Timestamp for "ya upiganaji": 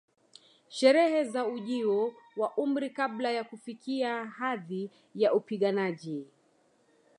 5.15-6.27